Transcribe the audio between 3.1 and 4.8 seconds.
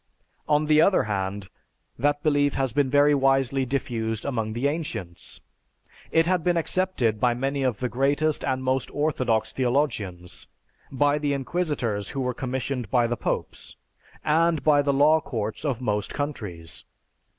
widely diffused among the